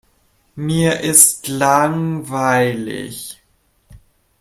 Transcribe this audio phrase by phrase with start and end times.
[0.55, 3.39] Mir ist langweilig.